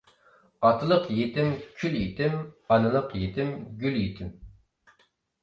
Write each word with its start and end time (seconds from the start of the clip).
ئاتىلىق 0.69 1.03
يېتىم 1.17 1.51
كۈل 1.81 1.99
يېتىم، 1.99 2.39
ئانىلىق 2.73 3.15
يېتىم 3.21 3.53
گۈل 3.85 4.01
يېتىم. 4.03 4.35